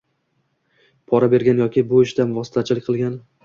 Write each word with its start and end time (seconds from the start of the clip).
Pora 1.11 1.29
bergan 1.35 1.63
yoki 1.65 1.87
bu 1.95 2.03
ishda 2.09 2.29
vositachilik 2.41 2.91
qilgan 2.93 3.25